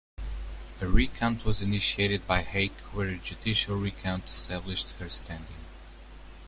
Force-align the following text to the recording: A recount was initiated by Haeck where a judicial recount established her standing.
A 0.81 0.87
recount 0.87 1.45
was 1.45 1.61
initiated 1.61 2.25
by 2.25 2.41
Haeck 2.41 2.71
where 2.91 3.09
a 3.09 3.17
judicial 3.19 3.75
recount 3.75 4.27
established 4.27 4.93
her 4.97 5.09
standing. 5.11 5.61